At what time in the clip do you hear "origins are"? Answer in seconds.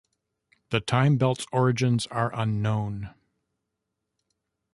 1.51-2.31